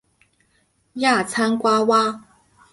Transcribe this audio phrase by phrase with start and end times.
[0.93, 2.23] 亚参爪哇。